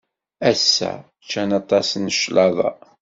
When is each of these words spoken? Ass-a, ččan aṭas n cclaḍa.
Ass-a, 0.49 0.91
ččan 1.21 1.49
aṭas 1.59 1.89
n 1.97 2.05
cclaḍa. 2.19 2.71